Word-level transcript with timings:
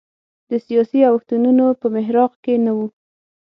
د 0.49 0.51
سیاسي 0.65 0.99
اوښتونونو 1.11 1.65
په 1.81 1.87
محراق 1.95 2.33
کې 2.43 2.53
نه 2.65 2.71
و. 2.77 2.79